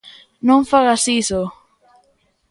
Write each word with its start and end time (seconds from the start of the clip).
Non 0.47 0.61
fagas 0.71 1.03
iso! 1.21 1.41